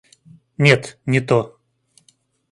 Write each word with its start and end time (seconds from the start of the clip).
Нет, 0.57 0.97
не 1.05 1.21
то. 1.21 1.59